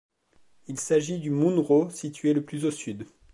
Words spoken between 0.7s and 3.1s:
s'agit du munro situé le plus au sud.